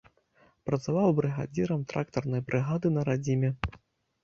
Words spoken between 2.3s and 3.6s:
брыгады на радзіме.